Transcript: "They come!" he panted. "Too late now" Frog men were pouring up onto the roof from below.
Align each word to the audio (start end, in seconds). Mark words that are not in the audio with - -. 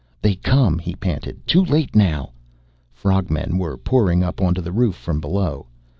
"They 0.19 0.33
come!" 0.33 0.79
he 0.79 0.95
panted. 0.95 1.45
"Too 1.45 1.63
late 1.63 1.95
now" 1.95 2.31
Frog 2.91 3.29
men 3.29 3.59
were 3.59 3.77
pouring 3.77 4.23
up 4.23 4.41
onto 4.41 4.59
the 4.59 4.71
roof 4.71 4.95
from 4.95 5.19
below. 5.21 5.67